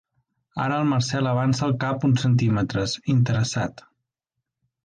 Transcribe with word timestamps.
Ara 0.63 0.77
el 0.83 0.87
Marcel 0.93 1.29
avança 1.33 1.65
el 1.69 1.77
cap 1.83 2.07
uns 2.09 2.25
centímetres, 2.27 2.97
interessat. 3.17 3.89